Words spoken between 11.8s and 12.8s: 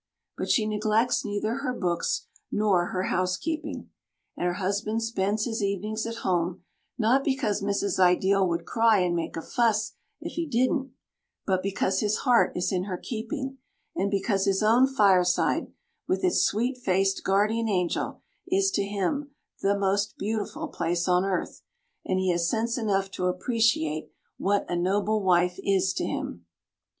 his heart is